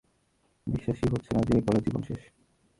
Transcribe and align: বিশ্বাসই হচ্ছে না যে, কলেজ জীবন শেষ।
বিশ্বাসই 0.67 1.09
হচ্ছে 1.11 1.29
না 1.35 1.41
যে, 1.41 1.61
কলেজ 1.61 1.83
জীবন 1.83 2.01
শেষ। 2.01 2.21